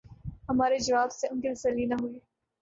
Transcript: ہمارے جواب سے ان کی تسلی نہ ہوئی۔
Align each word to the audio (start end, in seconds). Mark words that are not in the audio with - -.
ہمارے 0.49 0.77
جواب 0.79 1.11
سے 1.11 1.27
ان 1.27 1.41
کی 1.41 1.53
تسلی 1.53 1.85
نہ 1.85 1.95
ہوئی۔ 2.01 2.19